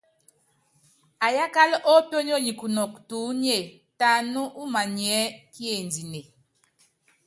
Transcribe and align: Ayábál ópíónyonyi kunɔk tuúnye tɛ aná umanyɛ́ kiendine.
Ayábál 1.25 1.71
ópíónyonyi 1.95 2.51
kunɔk 2.59 2.93
tuúnye 3.07 3.57
tɛ 3.97 4.05
aná 4.19 4.41
umanyɛ́ 4.61 5.19
kiendine. 5.53 6.19